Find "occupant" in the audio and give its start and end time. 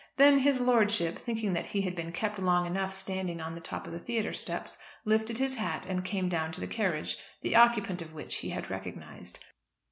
7.55-8.01